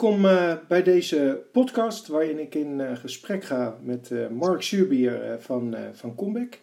[0.00, 0.22] welkom
[0.68, 6.58] bij deze podcast waarin ik in gesprek ga met Mark Zuurbier van, van Comeback.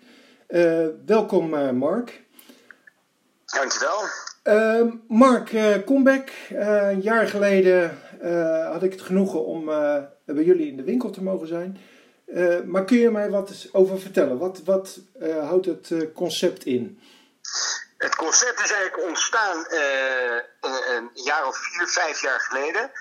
[1.05, 2.23] welkom Mark.
[3.45, 4.01] Dankjewel.
[4.43, 5.49] Uh, Mark,
[5.85, 6.29] Comeback.
[6.49, 7.97] Een jaar geleden
[8.71, 9.65] had ik het genoegen om
[10.25, 11.77] bij jullie in de winkel te mogen zijn.
[12.65, 14.37] maar kun je mij wat over vertellen?
[14.37, 16.99] Wat, wat houdt het concept in?
[17.97, 19.65] Het concept is eigenlijk ontstaan
[20.59, 22.91] een, jaar of vier, vijf jaar geleden.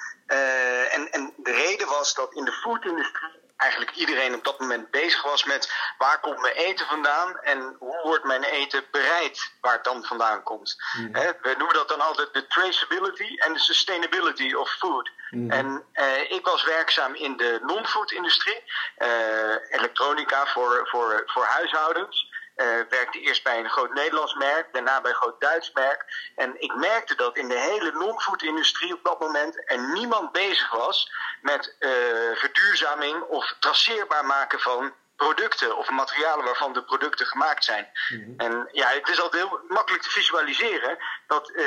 [0.92, 5.22] En, en de reden was dat in de foodindustrie eigenlijk iedereen op dat moment bezig
[5.22, 9.84] was met waar komt mijn eten vandaan en hoe wordt mijn eten bereid waar het
[9.84, 10.76] dan vandaan komt.
[10.98, 11.12] Mm.
[11.12, 15.10] we noemen dat dan altijd de traceability en de sustainability of food.
[15.30, 15.50] Mm.
[15.50, 18.62] En eh, ik was werkzaam in de non-food industrie,
[18.96, 22.30] eh, elektronica voor, voor, voor huishoudens.
[22.56, 26.30] Uh, werkte eerst bij een groot Nederlands merk, daarna bij een groot Duits merk.
[26.36, 30.70] En ik merkte dat in de hele non-food industrie op dat moment er niemand bezig
[30.70, 31.90] was met uh,
[32.34, 37.90] verduurzaming of traceerbaar maken van producten of materialen waarvan de producten gemaakt zijn.
[38.08, 38.32] Mhm.
[38.36, 41.64] En ja, het is altijd heel makkelijk te visualiseren dat uh,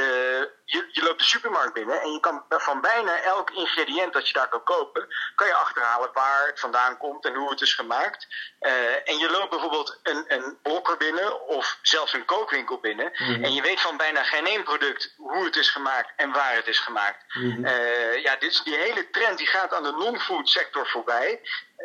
[0.66, 4.34] je, je loopt de supermarkt binnen en je kan van bijna elk ingrediënt dat je
[4.34, 8.28] daar kan kopen, kan je achterhalen waar het vandaan komt en hoe het is gemaakt.
[8.60, 13.44] Uh, en je loopt bijvoorbeeld een, een blokker binnen of zelfs een kookwinkel binnen mhm.
[13.44, 16.68] en je weet van bijna geen één product hoe het is gemaakt en waar het
[16.68, 17.24] is gemaakt.
[17.34, 21.42] Mm uh, ja, dit, die hele trend die gaat aan de non-food sector voorbij.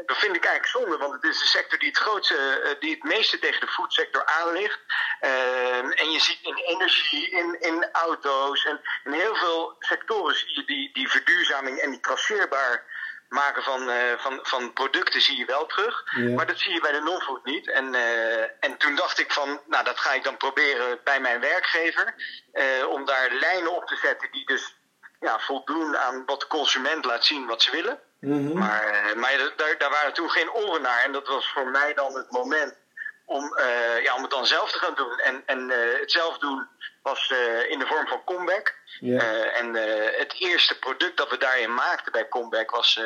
[0.07, 2.91] Dat vind ik eigenlijk zonde, want het is de sector die het, grootste, eh, die
[2.91, 4.79] het meeste tegen de foodsector aanligt.
[5.21, 10.55] Uh, en je ziet in energie, in, in auto's en in heel veel sectoren zie
[10.55, 12.85] je die, die verduurzaming en die traceerbaar
[13.29, 16.05] maken van, uh, van, van producten zie je wel terug.
[16.35, 17.71] Maar dat zie je bij de non-food niet.
[17.71, 21.41] En, uh, en toen dacht ik van, nou dat ga ik dan proberen bij mijn
[21.41, 22.15] werkgever.
[22.89, 24.75] Om daar lijnen op te zetten die dus
[25.21, 28.01] ja, voldoen aan wat de consument laat zien wat ze willen.
[28.21, 28.59] Mhm.
[28.59, 31.05] Maar, eh, maar daar, daar waren toen geen oren naar.
[31.05, 32.75] En dat was voor mij dan het moment
[33.25, 35.19] om, uh, ja, om het dan zelf te gaan doen.
[35.19, 36.69] En, en uh, het zelf doen
[37.03, 38.79] was uh, in de vorm van Comeback.
[39.01, 39.59] Yeah.
[39.59, 39.75] en
[40.19, 43.01] het eerste product dat we daarin maakten bij Comeback was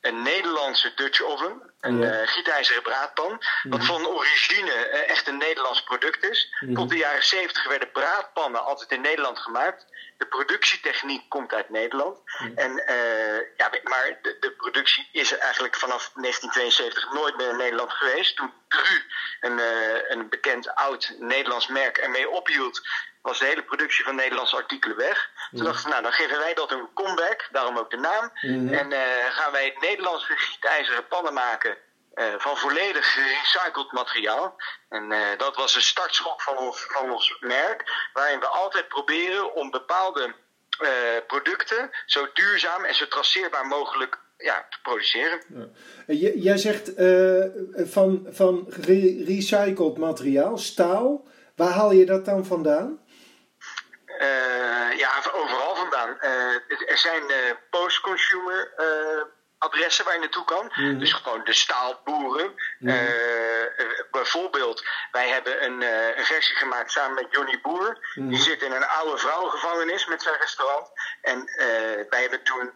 [0.00, 1.72] een Nederlandse Dutch oven.
[1.80, 2.28] Een yeah.
[2.28, 3.42] gietijzeren braadpan.
[3.62, 3.86] Wat mhm.
[3.86, 6.54] van origine echt een Nederlands product is.
[6.60, 9.86] Mm Tot de jaren 70 werden braadpannen altijd in Nederland gemaakt.
[10.18, 12.18] De productietechniek komt uit Nederland.
[12.54, 12.84] En,
[14.02, 18.36] maar de, de, productie is eigenlijk vanaf 1972 nooit meer in Nederland geweest.
[18.36, 19.02] Toen Cru,
[19.40, 22.80] een, uh, een bekend oud Nederlands merk, ermee ophield,
[23.22, 25.30] was de hele productie van Nederlandse artikelen weg.
[25.50, 28.30] Toen dachten we, nou dan geven wij dat een comeback, daarom ook de naam.
[28.40, 31.76] Mm En uh, gaan wij Nederlandse gietijzeren pannen maken
[32.14, 34.56] uh, van volledig gerecycled materiaal.
[34.88, 39.54] En uh, dat was een startschok van ons, van ons merk, waarin we altijd proberen
[39.54, 40.34] om bepaalde
[41.26, 45.40] producten zo duurzaam en zo traceerbaar mogelijk ja, te produceren.
[46.06, 46.30] Ja.
[46.34, 46.92] Jij zegt
[47.74, 51.26] van, van gerecycled materiaal, staal.
[51.56, 53.00] Waar haal je dat dan vandaan?
[54.96, 56.20] ja, overal vandaan.
[56.86, 57.22] er zijn
[57.70, 58.72] post-consumer
[59.62, 60.72] adressen waar je naartoe kan.
[60.74, 60.98] Mhm.
[60.98, 62.54] Dus gewoon de staalboeren.
[62.78, 62.90] Mm
[64.10, 67.98] bijvoorbeeld, wij hebben een, uh, een, versie gemaakt samen met Johnny Boer.
[68.14, 68.34] Die mhm.
[68.34, 70.88] zit in een oude vrouwengevangenis met zijn restaurant.
[71.22, 71.66] En uh,
[72.10, 72.72] wij hebben toen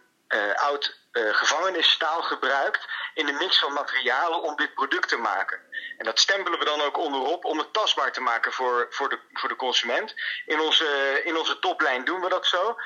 [0.55, 5.59] oud gevangenisstaal gebruikt in de mix van materialen om dit product te maken.
[5.97, 9.19] En dat stempelen we dan ook onderop om het tastbaar te maken voor, voor, de,
[9.33, 10.15] voor de consument.
[10.45, 12.77] In onze, in onze toplijn doen we dat zo.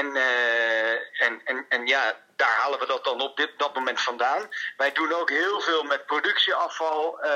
[0.00, 2.02] En, uh, en, en, en ja,
[2.36, 4.42] daar halen we dat dan op dit, dat moment vandaan.
[4.76, 7.30] Wij doen ook heel veel met productieafval, uh,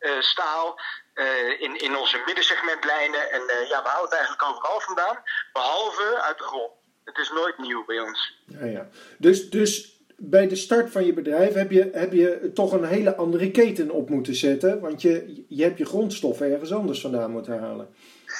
[0.00, 0.80] uh, staal,
[1.58, 3.30] in, in onze middensegmentlijnen.
[3.30, 6.72] En ja, we halen het eigenlijk overal vandaan, behalve uit de grond.
[7.04, 8.42] Het is nooit nieuw bij ons.
[8.46, 8.88] Ja, ja.
[9.18, 13.16] Dus, dus bij de start van je bedrijf heb je, heb je toch een hele
[13.16, 14.80] andere keten op moeten zetten.
[14.80, 17.94] Want je, je hebt je grondstoffen ergens anders vandaan moeten halen.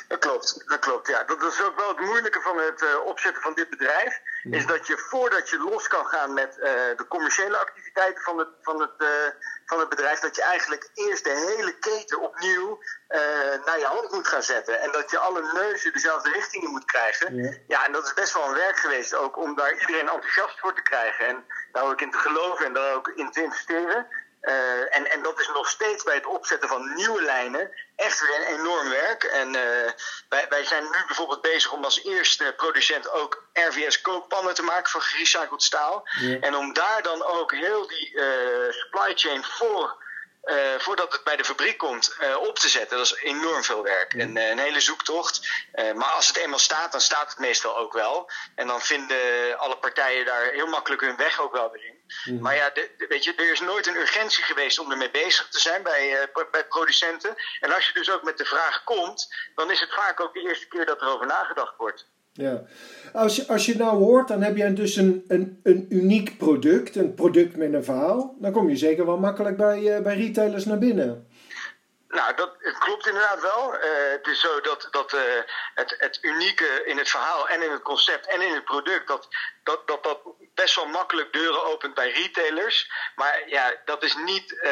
[0.06, 1.08] Dat klopt, dat klopt.
[1.08, 1.24] Ja.
[1.24, 4.20] Dat is ook wel het moeilijke van het uh, opzetten van dit bedrijf.
[4.42, 6.64] Is dat je voordat je los kan gaan met uh,
[6.96, 9.08] de commerciële activiteiten van het, van, het, uh,
[9.66, 12.82] van het bedrijf, dat je eigenlijk eerst de hele keten opnieuw
[13.64, 14.80] naar je hand moet gaan zetten.
[14.80, 17.34] En dat je alle neuzen dezelfde richting in moet krijgen.
[17.34, 17.52] Ja.
[17.66, 20.74] ja, en dat is best wel een werk geweest ook om daar iedereen enthousiast voor
[20.74, 21.26] te krijgen.
[21.26, 24.06] En daar ook in te geloven en daar ook in te investeren.
[24.48, 28.34] Uh, en, en dat is nog steeds bij het opzetten van nieuwe lijnen echt weer
[28.36, 29.24] een enorm werk.
[29.24, 29.62] En uh,
[30.28, 34.90] wij, wij zijn nu bijvoorbeeld bezig om als eerste producent ook RVS kookpannen te maken
[34.90, 36.08] van gerecycled staal.
[36.40, 38.24] En om daar dan ook heel die uh,
[38.70, 40.06] supply chain voor
[40.78, 42.96] voordat het bij de fabriek komt, op te zetten.
[42.96, 44.14] Dat is enorm veel werk.
[44.14, 45.48] En een hele zoektocht.
[45.94, 48.30] maar als het eenmaal staat, dan staat het meestal ook wel.
[48.54, 51.97] En dan vinden alle partijen daar heel makkelijk hun weg ook wel weer in.
[52.24, 52.42] Mhm.
[52.42, 55.60] Maar ja, de, weet je, er is nooit een urgentie geweest om ermee bezig te
[55.60, 57.34] zijn bij, uh, bij producenten.
[57.60, 60.40] En als je dus ook met de vraag komt, dan is het vaak ook de
[60.48, 62.06] eerste keer dat er over nagedacht wordt.
[62.32, 62.62] Ja,
[63.12, 66.96] als je, als je nou hoort, dan heb je dus een, een, een uniek product,
[66.96, 68.36] een product met een verhaal.
[68.38, 71.28] Dan kom je zeker wel makkelijk bij, uh, bij retailers naar binnen.
[72.08, 73.74] Nou, dat, klopt inderdaad wel.
[73.74, 75.20] Uh, het is zo dat, dat uh,
[75.74, 79.28] het, het unieke in het verhaal en in het concept en in het product, dat
[79.68, 80.20] dat, dat, dat
[80.60, 82.90] best wel makkelijk deuren opent bij retailers.
[83.14, 84.70] Maar ja, dat is niet uh,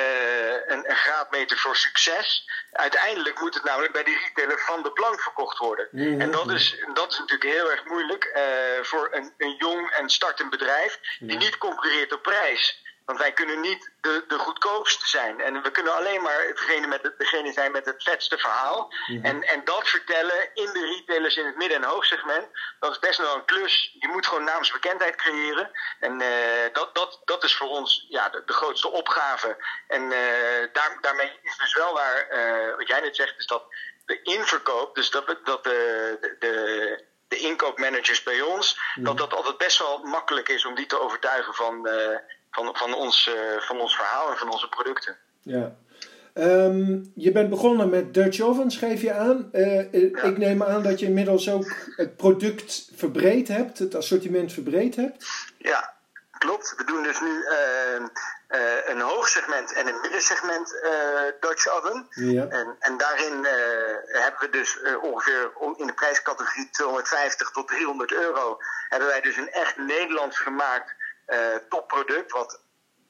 [0.67, 2.51] een, een, graadmeter voor succes.
[2.73, 5.89] Uiteindelijk moet het namelijk bij die retailer van de plank verkocht worden.
[5.91, 6.21] Mhm.
[6.21, 8.39] En dat is, dat is natuurlijk heel erg moeilijk
[8.83, 12.85] voor een, een jong en startend bedrijf die niet concurreert op prijs.
[13.07, 15.41] Want wij kunnen niet de, de goedkoopste zijn.
[15.41, 18.93] En we kunnen alleen maar degene, met degene zijn met het vetste verhaal.
[19.07, 19.25] Mhm.
[19.25, 22.47] en, en dat vertellen in de retailers in het midden- en hoogsegment.
[22.81, 23.97] Dat is best wel een klus.
[23.99, 25.71] Je moet gewoon naamsbekendheid creëren.
[26.01, 26.29] En uh,
[26.73, 29.57] dat, dat, dat is voor ons ja, de, de grootste opgave.
[29.89, 30.11] En uh,
[30.73, 33.65] daar, daarmee is dus wel waar, uh, wat jij net zegt, is dat
[34.07, 39.17] de inverkoop, dus dat, dat de, de, de inkoopmanagers bij ons, dat mhm.
[39.17, 42.19] dat altijd best wel makkelijk is om die te overtuigen van, uh,
[42.51, 45.17] van, van, ons, uh, van ons verhaal en van onze producten.
[45.43, 45.77] Ja.
[46.35, 49.49] Um, je bent begonnen met Dutch Ovens, geef je aan.
[49.53, 54.97] Uh, Ik neem aan dat je inmiddels ook het product verbreed hebt, het assortiment verbreed
[54.97, 55.27] hebt.
[55.59, 55.95] Ja,
[56.39, 56.75] klopt.
[56.77, 58.01] We doen dus nu uh,
[58.49, 60.75] uh, een hoogsegment en een middensegment
[61.41, 62.07] Dutch Oven.
[62.11, 62.47] Ja.
[62.47, 63.45] En, en daarin
[64.07, 68.59] hebben we dus ongeveer in de prijscategorie 250 tot 300 euro...
[68.89, 70.95] hebben wij dus een echt Nederlands gemaakt
[71.69, 72.33] topproduct.
[72.33, 72.61] Wat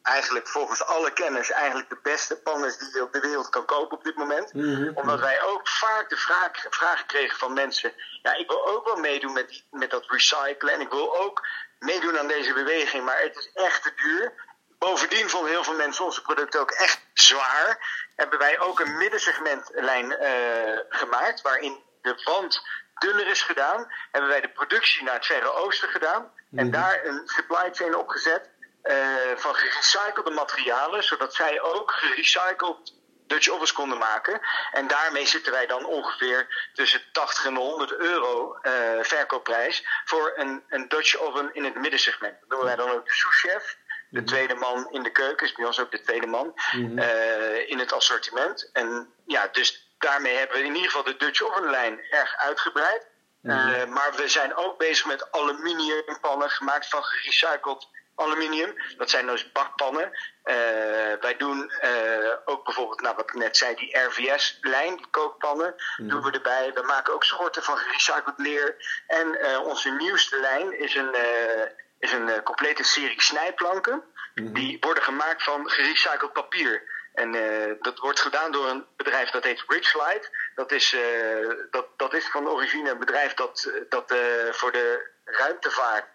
[0.07, 3.65] eigenlijk volgens alle kenners eigenlijk de beste pan is die je op de wereld kan
[3.65, 4.53] kopen op dit moment.
[4.53, 4.91] Mhm.
[4.93, 7.93] Omdat wij ook vaak de vraag, vraag kregen van mensen.
[8.21, 10.73] Ja, ik wil ook wel meedoen met, met dat recyclen.
[10.73, 11.47] En ik wil ook
[11.79, 13.05] meedoen aan deze beweging.
[13.05, 14.33] Maar het is echt te duur.
[14.79, 17.77] Bovendien vonden heel veel mensen onze producten ook echt zwaar.
[18.15, 21.41] Hebben wij ook een middensegmentlijn uh, gemaakt.
[21.41, 22.61] Waarin de wand
[22.99, 23.91] dunner is gedaan.
[24.11, 26.31] Hebben wij de productie naar het Verre Oosten gedaan.
[26.55, 26.71] En mhm.
[26.71, 28.49] daar een supply chain opgezet
[28.83, 28.95] uh,
[29.35, 32.95] van gerecyclede materialen, zodat zij ook gerecycled
[33.27, 34.39] Dutch ovens konden maken.
[34.71, 38.71] En daarmee zitten wij dan ongeveer tussen 80 en 100 euro uh,
[39.01, 42.39] verkoopprijs voor een, een Dutch oven in het middensegment.
[42.39, 43.77] Dat doen wij dan ook de souschef.
[44.09, 44.27] De mhm.
[44.27, 47.79] tweede man in de keuken is bij ons ook de tweede man mm uh, in
[47.79, 48.69] het assortiment.
[48.73, 53.07] En ja, dus daarmee hebben we in ieder geval de Dutch ovenlijn erg uitgebreid.
[53.43, 58.73] Uh, maar we zijn ook bezig met aluminiumpannen gemaakt van gerecycled aluminium.
[58.97, 60.03] Dat zijn dus bakpannen.
[60.03, 60.53] Uh,
[61.21, 66.09] wij doen uh, ook bijvoorbeeld, nou, wat ik net zei, die RVS-lijn, die kookpannen, mm.
[66.09, 66.71] doen we erbij.
[66.73, 68.75] We maken ook schorten van gerecycled leer.
[69.07, 71.15] En onze nieuwste lijn is een,
[71.99, 74.03] is een complete serie snijplanken.
[74.35, 74.53] Mm.
[74.53, 76.96] Die worden gemaakt van gerecycled papier.
[77.17, 80.29] En uh, dat wordt gedaan door een bedrijf dat heet Ridgelight.
[80.55, 84.19] Dat is, uh, dat, dat is van origine een bedrijf dat, dat uh,
[84.51, 86.05] voor de ruimtevaart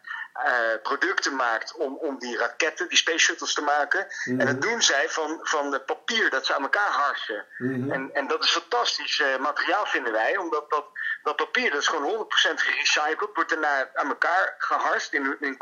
[0.82, 4.06] producten maakt om, om die raketten, die space shuttles te maken.
[4.24, 7.46] En dat doen zij van, van de papier dat ze aan elkaar harsen.
[7.58, 7.90] Mm.
[7.90, 10.84] En, en dat is fantastisch materiaal vinden wij, omdat dat,
[11.22, 15.56] dat papier dat is gewoon 100% gerecycled, wordt daarna aan elkaar geharst in, in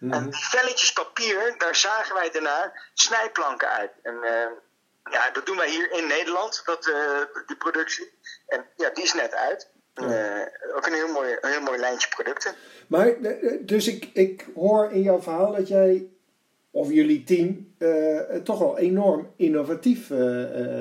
[0.00, 0.30] En mhm.
[0.30, 3.90] die velletjes papier, daar zagen wij daarna snijplanken uit.
[4.02, 4.30] En uh,
[5.10, 8.10] ja, dat doen wij hier in Nederland, dat, uh, die productie.
[8.46, 9.68] En ja, die is net uit.
[9.94, 12.54] Uh, ook een heel mooi, een heel mooi lijntje producten.
[12.86, 13.14] Maar,
[13.60, 16.06] dus ik, ik hoor in jouw verhaal dat jij,
[16.70, 17.74] of jullie team,
[18.44, 20.06] toch wel enorm innovatief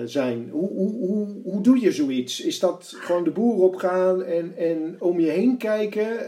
[0.06, 0.50] zijn.
[0.50, 2.40] Hoe, hoe, hoe, hoe doe je zoiets?
[2.40, 6.20] Is dat gewoon de boer opgaan en, en om je heen kijken?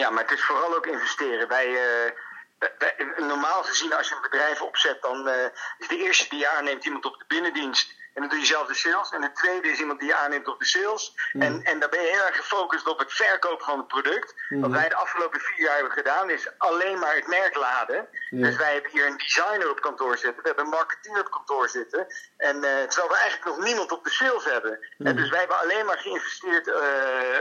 [0.00, 1.48] Ja, maar het is vooral ook investeren.
[1.48, 5.34] Wij, uh, normaal gezien, als je een bedrijf opzet, dan uh,
[5.78, 7.94] is de eerste die je aanneemt iemand op de binnendienst.
[8.14, 9.10] En dan doe je zelf de sales.
[9.10, 11.14] En de tweede is iemand die je aanneemt op de sales.
[11.32, 11.42] Mm.
[11.42, 14.34] En, en daar ben je heel erg gefocust op het verkopen van het product.
[14.48, 14.60] Mm.
[14.60, 18.08] Wat wij de afgelopen vier jaar hebben gedaan, is alleen maar het merk laden.
[18.30, 20.42] Dus wij hebben hier een designer op kantoor zitten.
[20.42, 22.06] We hebben een marketeer op kantoor zitten.
[22.36, 24.78] En uh, terwijl we eigenlijk nog niemand op de sales hebben.
[24.98, 25.06] Mm.
[25.06, 26.76] En dus wij hebben alleen maar geïnvesteerd uh,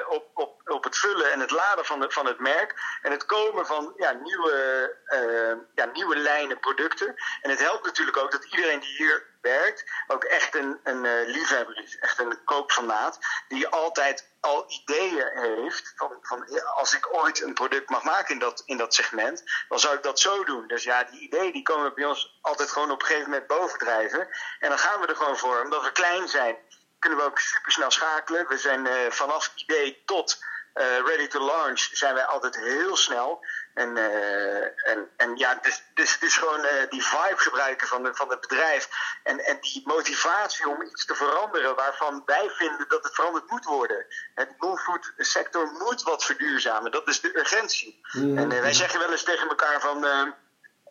[0.08, 2.76] op, op, op het vullen en het laden van, de, van het merk.
[3.02, 7.16] En het komen van ja, nieuwe, uh, ja, nieuwe lijnen producten.
[7.42, 11.28] En het helpt natuurlijk ook dat iedereen die hier werkt, ook echt een, een uh,
[11.36, 11.98] liefhebber is.
[11.98, 13.20] Echt een koopfanaat.
[13.48, 18.40] Die altijd al ideeën heeft van, van als ik ooit een product mag maken in
[18.40, 20.68] dat, in dat segment, dan zou ik dat zo doen.
[20.68, 24.28] Dus ja, die ideeën die komen bij ons altijd gewoon op een gegeven moment bovendrijven.
[24.60, 25.62] En dan gaan we er gewoon voor.
[25.62, 26.58] Omdat we klein zijn,
[27.00, 28.48] kunnen we ook super snel schakelen.
[28.48, 30.44] We zijn uh, vanaf idee tot
[30.74, 33.46] uh, ready to launch zijn wij altijd heel snel.
[33.80, 38.04] En, uh, en, en ja, dus, dus het is gewoon uh, die vibe gebruiken van,
[38.04, 38.90] de, van het bedrijf.
[39.24, 43.66] En, en die motivatie om iets te veranderen waarvan wij vinden dat het veranderd moet
[43.66, 44.06] worden.
[44.36, 46.92] Het non-food sector moet wat verduurzamen.
[46.92, 48.00] Dat is de urgentie.
[48.12, 50.06] En wij zeggen wel eens tegen elkaar van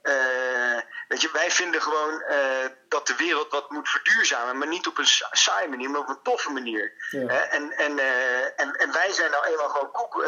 [0.09, 2.37] uh, weet je, wij vinden gewoon uh,
[2.89, 6.23] dat de wereld wat moet verduurzamen, maar niet op een saaie manier, maar op een
[6.23, 6.93] toffe manier.
[7.11, 7.21] Ja.
[7.21, 7.99] Uh, en, en,
[8.57, 10.27] en, en wij zijn nou eenmaal gewoon cook,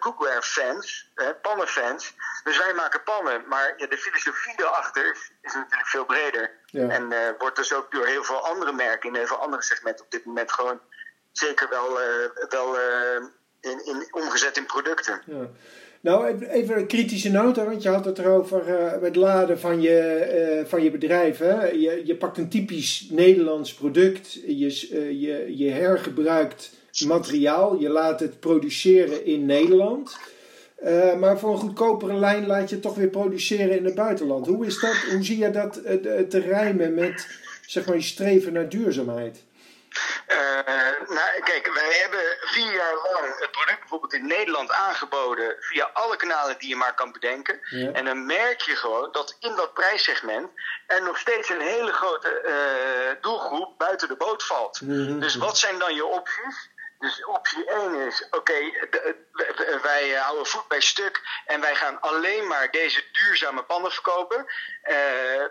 [0.00, 2.14] cookware fans, pannenfans.
[2.44, 6.50] Dus wij maken pannen, maar ja, de filosofie erachter is, is natuurlijk veel breder.
[6.66, 6.88] Ja.
[6.88, 10.10] En wordt dus ook door heel veel andere merken in heel veel andere segmenten op
[10.10, 10.80] dit moment gewoon
[11.32, 11.98] zeker wel,
[12.48, 12.78] wel
[13.60, 15.22] in, in, omgezet in producten.
[16.06, 20.58] Nou, even een kritische noot, want je had het erover uh, het laden van je,
[20.60, 21.38] uh, van je bedrijf.
[21.38, 26.70] Je, je pakt een typisch Nederlands product, je, uh, je, je hergebruikt
[27.06, 30.16] materiaal, je laat het produceren in Nederland.
[31.18, 34.46] maar voor een goedkopere lijn laat je het toch weer produceren in het buitenland.
[34.46, 35.80] Hoe, is dat, hoe zie je dat
[36.28, 37.26] te rijmen met
[37.66, 39.45] zeg maar, je streven naar duurzaamheid?
[40.28, 40.36] Uh,
[41.08, 46.16] nou, kijk, wij hebben vier jaar lang het product bijvoorbeeld in Nederland aangeboden via alle
[46.16, 47.60] kanalen die je maar kan bedenken.
[47.92, 50.50] En dan merk je gewoon dat in dat prijssegment
[50.86, 54.80] er nog steeds een hele grote uh, doelgroep buiten de boot valt.
[54.80, 55.18] Mhm.
[55.18, 56.68] Dus wat zijn dan je opties?
[56.98, 58.88] Dus optie 1 is, oké, okay,
[59.82, 64.46] wij houden voet bij stuk en wij gaan alleen maar deze duurzame pannen verkopen.
[64.84, 64.94] Uh,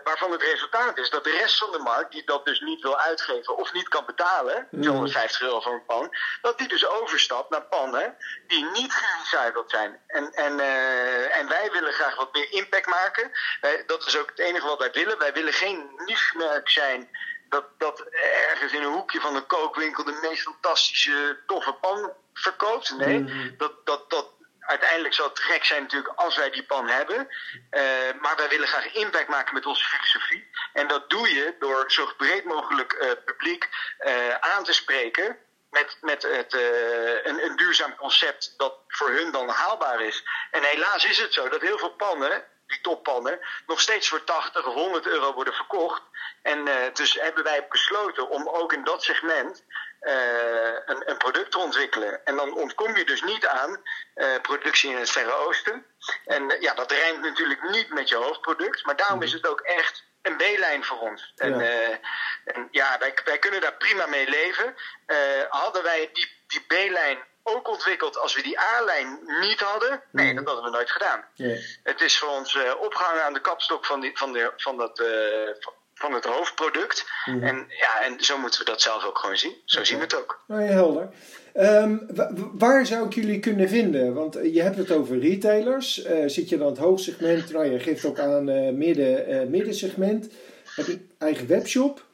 [0.04, 2.98] waarvan het resultaat is dat de rest van de markt, die dat dus niet wil
[2.98, 7.62] uitgeven of niet kan betalen, 250 euro voor een pan, dat die dus overstapt naar
[7.64, 10.00] pannen die niet gerecycled zijn.
[10.06, 13.30] En, en, uh, en wij willen graag wat meer impact maken.
[13.60, 15.18] Wij, dat is ook het enige wat wij willen.
[15.18, 17.10] Wij willen geen niche-merk zijn
[17.48, 22.96] dat, dat ergens in een hoekje van een kookwinkel de meest fantastische toffe pan verkoopt.
[22.96, 23.54] Nee, mm.
[23.56, 24.26] dat, dat, dat,
[24.66, 27.16] uiteindelijk zal het gek zijn natuurlijk als wij die pan hebben.
[27.16, 27.82] Uh,
[28.20, 30.50] maar wij willen graag impact maken met onze filosofie.
[30.72, 33.68] En dat doe je door zo breed mogelijk uh, publiek
[34.06, 35.38] uh, aan te spreken.
[35.70, 36.52] Met, met het,
[37.24, 40.24] een, een duurzaam concept dat voor hun dan haalbaar is.
[40.50, 44.66] En helaas is het zo dat heel veel pannen die toppannen, nog steeds voor 80
[44.66, 46.02] of 100 euro worden verkocht.
[46.42, 49.64] En uh, dus hebben wij besloten om ook in dat segment
[50.00, 50.12] uh,
[50.84, 52.24] een, een, product te ontwikkelen.
[52.24, 53.82] En dan ontkom je dus niet aan
[54.14, 55.86] uh, productie in het Verre Oosten.
[56.24, 60.04] En ja, dat rijmt natuurlijk niet met je hoofdproduct, maar daarom is het ook echt
[60.22, 61.32] een B-lijn voor ons.
[61.36, 61.98] En ja,
[62.44, 64.74] en, ja wij, wij kunnen daar prima mee leven.
[65.48, 67.18] hadden wij die, die B-lijn
[67.54, 70.02] ook ontwikkeld als we die A-lijn niet hadden.
[70.12, 71.24] Nee, dat hadden we nooit gedaan.
[71.82, 75.00] Het is voor ons uh, opgehangen aan de kapstok van, die, van, de, van, dat,
[75.00, 75.06] uh,
[75.94, 77.06] van het hoofdproduct.
[77.24, 77.42] Mhm.
[77.42, 79.54] En, ja, en zo moeten we dat zelf ook gewoon zien.
[79.64, 80.40] Zo zien we het ook.
[80.46, 81.08] Nou, ja, helder.
[81.54, 82.06] Um,
[82.52, 84.14] waar zou ik jullie kunnen vinden?
[84.14, 86.06] Want je hebt het over retailers.
[86.06, 87.52] Uh, zit je dan het hoogsegment?
[87.52, 88.44] Nou, je geeft ook aan
[88.78, 90.28] midden, middensegment.
[90.74, 92.04] Heb je eigen webshop?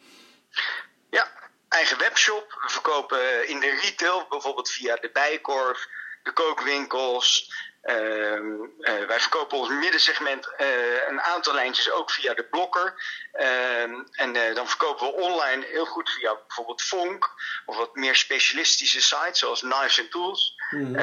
[1.73, 2.59] Eigen webshop.
[2.63, 5.89] We verkopen in de retail, bijvoorbeeld via de Bijkorf,
[6.23, 7.51] de kookwinkels.
[7.83, 12.95] Uh, uh, wij verkopen ons middensegment uh, een aantal lijntjes ook via de blokker.
[13.33, 17.31] Ehm, en eh, dan verkopen we online heel goed via bijvoorbeeld Fonk
[17.67, 20.55] of wat meer specialistische sites zoals Knives and Tools.
[20.71, 20.97] Mm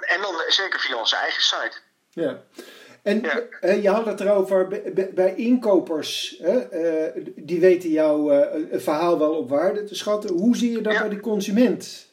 [0.00, 1.78] en dan zeker via onze eigen site.
[2.10, 2.42] Ja.
[3.02, 4.68] En je had het erover,
[5.14, 6.68] bij inkopers, hè,
[7.36, 10.30] die weten jouw verhaal wel op waarde te schatten.
[10.30, 12.10] Hoe zie je dat bij de consument?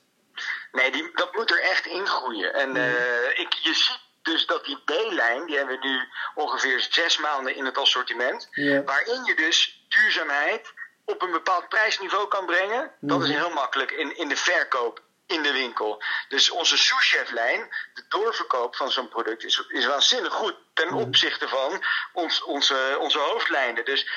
[0.71, 2.53] Nee, die, dat moet er echt in groeien.
[2.53, 5.99] En uh, ik, je ziet dus dat die B-lijn, die hebben we nu
[6.43, 8.49] ongeveer zes maanden in het assortiment.
[8.85, 10.73] Waarin je dus duurzaamheid
[11.05, 12.91] op een bepaald prijsniveau kan brengen.
[12.99, 13.37] Dat is mhm.
[13.37, 16.03] heel makkelijk in, in de verkoop in de winkel.
[16.27, 20.97] Dus onze sous-chef-lijn, de doorverkoop van zo'n product, is, is waanzinnig goed ten mhm.
[20.97, 21.83] opzichte van
[22.13, 23.85] ons, onze, onze hoofdlijnen.
[23.85, 24.09] Dus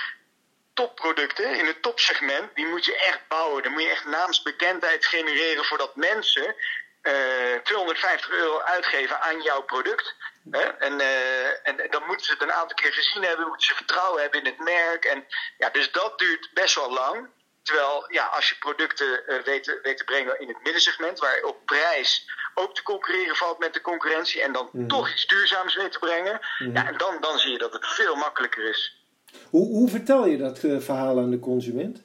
[0.75, 3.63] topproducten in het topsegment, die moet je echt bouwen.
[3.63, 6.55] Dan moet je echt naamsbekendheid genereren voordat mensen
[7.03, 10.15] uh, eh, 250 euro uitgeven aan jouw product.
[10.51, 10.63] Hè?
[10.63, 14.23] En, uh, en dan moeten ze het een aantal keer gezien hebben, moeten ze vertrouwen
[14.23, 15.05] hebben in het merk.
[15.05, 15.27] En,
[15.59, 17.29] ja, dus dat duurt best wel lang.
[17.63, 21.57] Terwijl ja, als je producten uh, weet, weet, te brengen in het middensegment, waar op
[21.65, 24.87] prijs ook te concurreren valt met de concurrentie, en dan mhm.
[24.87, 27.87] toch iets duurzaams weet te brengen, mm ja, en dan, dan zie je dat het
[27.87, 29.07] veel makkelijker is.
[29.51, 32.03] Hoe, hoe vertel je dat verhaal aan de consument?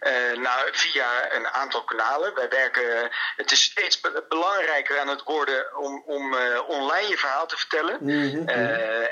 [0.00, 2.34] Uh, nou, via een aantal kanalen.
[2.34, 7.46] Wij werken, het is steeds belangrijker aan het worden om, om uh, online je verhaal
[7.46, 7.98] te vertellen.
[8.00, 8.48] Mm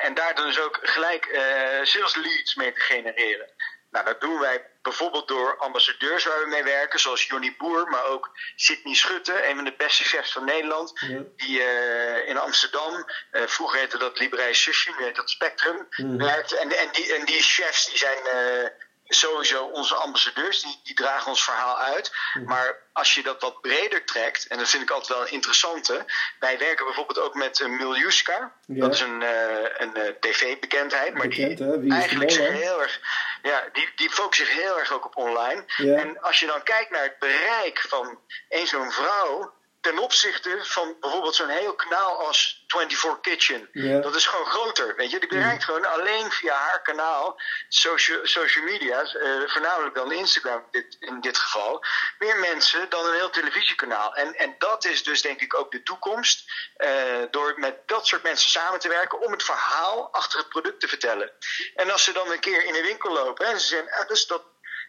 [0.04, 1.38] en daar dus ook gelijk
[1.82, 3.48] sales leads mee te genereren.
[3.94, 8.04] Nou, dat doen wij bijvoorbeeld door ambassadeurs waar we mee werken, zoals Johnny Boer, maar
[8.04, 11.00] ook Sidney Schutte, een van de beste chefs van Nederland,
[11.36, 12.92] die uh, in Amsterdam,
[13.32, 16.52] uh, vroeger heette dat Librei Sushi, nu heet dat Spectrum, mm werkt.
[16.52, 18.68] En, en, die, en die chefs die zijn uh,
[19.08, 22.12] sowieso onze ambassadeurs, die, die dragen ons verhaal uit.
[22.44, 26.04] Maar als je dat wat breder trekt, en dat vind ik altijd wel een interessante.
[26.38, 28.52] Wij werken bijvoorbeeld ook met uh, Miljuska.
[28.66, 29.28] Dat is een, uh,
[29.76, 33.00] een uh, tv-bekendheid, maar die eigenlijk zich heel erg.
[33.42, 35.64] Ja, die, die focust zich heel erg ook op online.
[35.76, 38.18] En als je dan kijkt naar het bereik van
[38.48, 43.68] één zo'n vrouw ten opzichte van bijvoorbeeld zo'n heel kanaal als 24 Kitchen.
[44.02, 45.18] Dat is gewoon groter, weet je.
[45.18, 50.96] Die bereikt gewoon alleen via haar kanaal, social, social media, uh, voornamelijk dan Instagram dit,
[51.00, 51.84] in dit geval,
[52.18, 54.14] meer mensen dan een heel televisiekanaal.
[54.14, 56.44] En, en dat is dus denk ik ook de toekomst,
[56.76, 56.90] uh,
[57.30, 60.88] door met dat soort mensen samen te werken om het verhaal achter het product te
[60.88, 61.30] vertellen.
[61.74, 64.26] En als ze dan een keer in de winkel lopen en ze zeggen, ah, dus
[64.26, 64.42] dat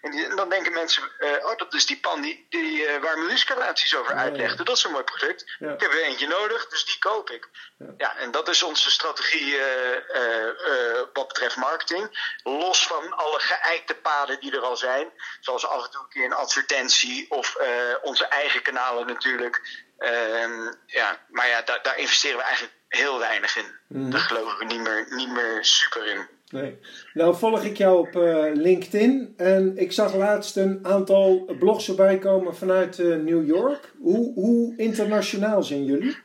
[0.05, 3.95] en, dan denken mensen, uh, oh, dat is die pan die, die, uh, waar relaties
[3.95, 4.63] over uitlegde.
[4.63, 5.41] Dat is een mooi product.
[5.59, 7.49] Ik heb er eentje nodig, dus die koop ik.
[7.77, 12.33] Ja, ja en dat is onze strategie uh, wat betreft marketing.
[12.43, 15.11] Los van alle geëikte paden die er al zijn.
[15.39, 17.55] Zoals af en toe een keer een advertentie of
[18.01, 19.83] onze eigen kanalen natuurlijk.
[19.97, 23.75] Ehm, ja, maar ja, daar, daar investeren we eigenlijk heel weinig in.
[23.87, 24.11] Mm.
[24.11, 26.27] Daar geloven we niet meer, niet meer super in.
[26.55, 26.79] Nee.
[27.13, 32.17] Nou volg ik jou op uh, LinkedIn en ik zag laatst een aantal blogs erbij
[32.17, 33.91] komen vanuit uh, New York.
[33.99, 36.17] Hoe, hoe internationaal zijn jullie?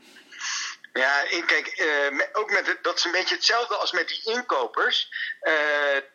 [0.92, 1.80] Ja, kijk,
[2.12, 5.12] uh, ook met dat is een beetje hetzelfde als met die inkopers.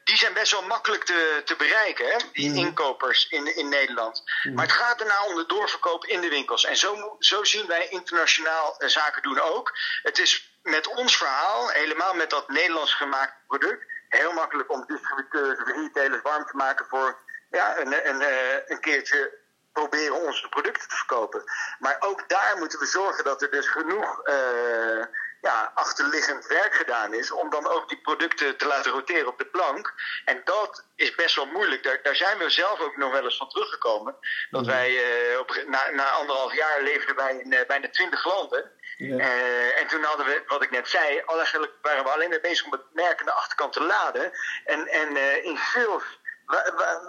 [0.03, 2.17] die zijn best wel makkelijk te, te bereiken, hè?
[2.33, 2.57] die mm.
[2.57, 4.23] inkopers in, in Nederland.
[4.43, 4.53] Mm.
[4.53, 6.65] Maar het gaat erna om de doorverkoop in de winkels.
[6.65, 9.77] En zo, zo zien wij internationaal zaken doen ook.
[10.03, 15.59] Het is met ons verhaal, helemaal met dat Nederlands gemaakte product heel makkelijk om distributeurs
[15.59, 17.17] of retailers warm te maken voor
[17.49, 21.43] ja, een, een, eh, een keertje proberen onze producten te verkopen.
[21.79, 25.03] Maar ook daar moeten we zorgen dat er dus genoeg uh,
[25.45, 29.45] ja, achterliggend werk gedaan is om dan ook die producten te laten roteren op de
[29.45, 29.93] plank.
[30.25, 31.83] En dat is best wel moeilijk.
[31.83, 34.15] Daar, daar zijn we zelf ook nog wel eens van teruggekomen.
[34.49, 38.71] Dat wij uh, op, na, na anderhalf jaar leefden wij in uh, bijna twintig landen.
[38.97, 42.65] Uh, en toen hadden we, wat ik net zei, eigenlijk waren we alleen maar bezig
[42.65, 44.31] om het merk aan de achterkant te laden.
[44.65, 46.01] En, en in veel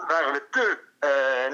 [0.07, 0.85] waren we te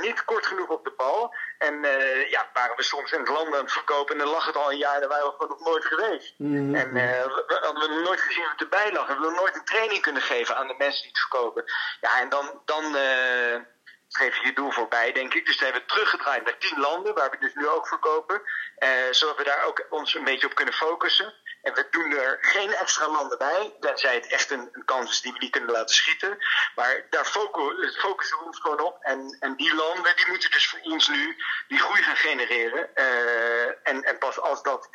[0.02, 1.36] niet kort genoeg op de bal.
[1.63, 1.82] En
[2.30, 4.71] ja, waren we soms in het land aan het verkopen en dan lag het al
[4.71, 6.34] een jaar, daar waren we gewoon nog nooit geweest.
[6.38, 6.76] Mm-hmm.
[6.76, 9.06] En we, hadden we nooit gezien wat erbij lag.
[9.06, 11.63] We hebben nooit een training kunnen geven aan de mensen die het verkopen.
[12.02, 13.83] Ja, en dan, dan geef
[14.19, 15.45] je je doel voorbij, denk ik.
[15.45, 18.41] Dus hebben we teruggedraaid naar tien landen, waar we dus nu ook verkopen.
[18.80, 21.34] Uh, zodat we daar ook ons een beetje op kunnen focussen.
[21.62, 25.21] En we doen er geen extra landen bij, tenzij het echt een, een kans is
[25.21, 26.38] die we niet kunnen laten schieten.
[26.76, 28.97] Maar daar focussen we ons gewoon op.
[29.02, 31.36] En, en die landen die moeten dus voor ons nu
[31.67, 32.89] die groei gaan genereren.
[32.95, 34.89] Uh, en, en pas als dat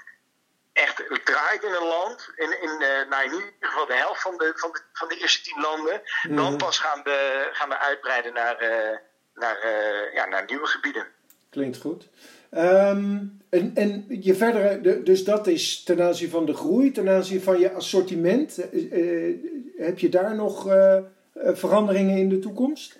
[0.84, 4.36] echt draait in een land, in, in, uh, nou in ieder geval de helft van
[4.36, 6.56] de, van de, van de eerste tien landen, dan mhm.
[6.56, 8.96] pas gaan we, gaan we uitbreiden naar, uh,
[9.34, 11.06] naar, uh, ja, naar nieuwe gebieden.
[11.50, 12.08] Klinkt goed.
[12.50, 17.42] Um, en, en je verdere, dus dat is ten aanzien van de groei, ten aanzien
[17.42, 18.56] van je assortiment.
[19.76, 20.66] heb je daar nog
[21.34, 22.98] veranderingen in de toekomst?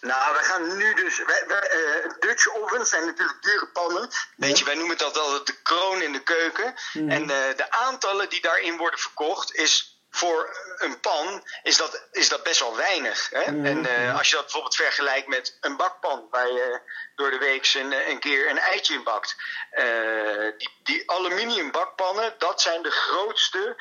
[0.00, 1.18] Nou, we gaan nu dus.
[1.18, 4.08] Wij, wij, uh, Dutch ovens zijn natuurlijk dure pannen.
[4.36, 6.74] Weet je, wij noemen dat altijd de kroon in de keuken.
[6.92, 7.10] Mhm.
[7.10, 12.28] En uh, de aantallen die daarin worden verkocht is voor een pan is dat, is
[12.28, 13.30] dat best wel weinig.
[13.30, 13.50] Hè?
[13.50, 13.64] Mhm.
[13.64, 16.80] En uh, als je dat bijvoorbeeld vergelijkt met een bakpan, waar je
[17.14, 19.36] door de week een, een keer een eitje in bakt.
[19.72, 23.76] Uh, die, die aluminium bakpannen, dat zijn de grootste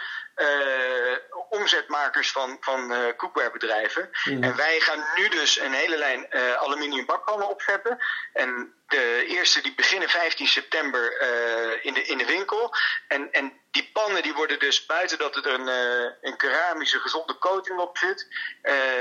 [1.51, 4.09] omzetmakers van, van uh, koekwarebedrijven.
[4.23, 4.43] Mm.
[4.43, 7.97] En wij gaan nu dus een hele lijn uh, aluminium bakpannen opzetten.
[8.33, 11.21] En de eerste die beginnen 15 september
[11.81, 12.73] in, de, in de winkel.
[13.07, 15.67] En, en die pannen die worden dus buiten dat er een,
[16.21, 18.27] een keramische gezonde coating op zit,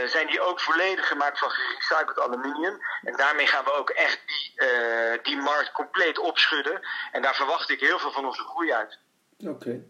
[0.07, 2.79] zijn die ook volledig gemaakt van gerecycled aluminium.
[3.03, 4.55] En daarmee gaan we ook echt die,
[5.23, 6.81] die markt compleet opschudden.
[7.13, 8.99] En daar verwacht ik heel veel van onze groei uit.
[9.39, 9.83] Oké.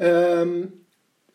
[0.00, 0.86] Um,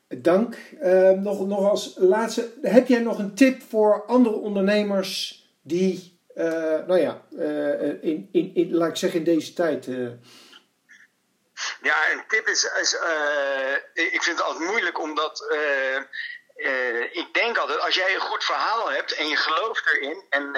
[0.08, 0.56] dank.
[0.84, 6.46] Um, nog, nog als laatste, heb jij nog een tip voor andere ondernemers die, uh,
[6.88, 9.86] nou ja, uh, in, in, in, laat ik zeggen, in deze tijd.
[11.82, 12.98] Ja, een tip is, is
[13.94, 15.56] ik vind het altijd moeilijk omdat
[17.12, 20.56] ik denk altijd, als jij een goed verhaal hebt en je gelooft erin en,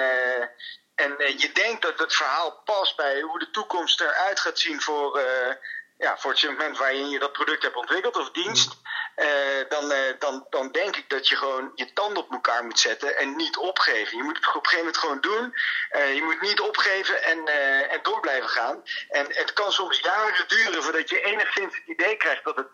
[0.94, 5.20] en je denkt dat het verhaal past bij hoe de toekomst eruit gaat zien voor,
[5.98, 8.76] ja, voor het segment waarin je dat product hebt ontwikkeld of dienst,
[9.16, 12.78] uh, dan, uh, dan, dan denk ik dat je gewoon je tanden op elkaar moet
[12.78, 14.16] zetten en niet opgeven.
[14.16, 15.54] Je moet het op een gegeven moment gewoon doen.
[15.96, 17.48] Uh, je moet niet opgeven en,
[17.88, 18.82] en door blijven gaan.
[19.08, 22.68] En het kan soms jaren duren voordat je enigszins het idee krijgt dat het,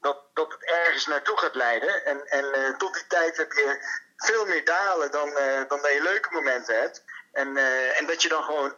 [0.00, 2.04] dat, dat het ergens naartoe gaat leiden.
[2.04, 3.78] En, en tot die tijd heb je
[4.16, 5.30] veel meer dalen dan,
[5.68, 7.04] dan dat je leuke momenten hebt.
[7.32, 7.56] En,
[7.96, 8.74] en dat je dan gewoon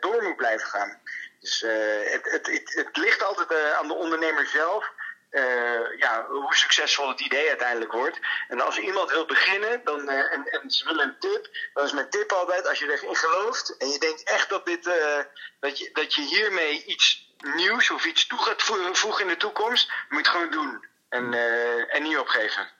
[0.00, 1.00] door moet blijven gaan.
[1.40, 4.92] Dus het, het, het, het, ligt altijd aan de ondernemer zelf
[5.30, 8.18] uh, ja, hoe succesvol het idee uiteindelijk wordt.
[8.48, 11.92] En als iemand wil beginnen dan, uh, en, en, ze willen een tip, dan is
[11.92, 15.18] mijn tip altijd: als je erin gelooft en je denkt echt dat, dit, uh,
[15.60, 18.62] dat, je, dat je hiermee iets nieuws of iets toe gaat
[18.98, 21.34] voegen in de toekomst, moet je het gewoon doen en,
[21.88, 22.79] en niet opgeven.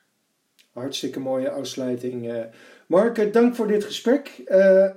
[0.73, 2.33] Hartstikke mooie afsluiting.
[2.87, 4.31] Mark, dank voor dit gesprek.